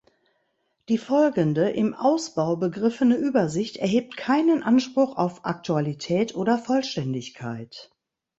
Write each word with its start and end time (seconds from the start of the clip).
Die 0.89 0.97
folgende 0.97 1.69
im 1.69 1.93
Ausbau 1.93 2.55
begriffene 2.55 3.17
Übersicht 3.17 3.77
erhebt 3.77 4.17
keinen 4.17 4.63
Anspruch 4.63 5.15
auf 5.15 5.45
Aktualität 5.45 6.33
oder 6.33 6.57
Vollständigkeit. 6.57 7.91